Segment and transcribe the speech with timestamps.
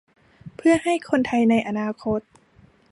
[0.55, 2.19] เพื่อให้คนไทยในอนาคต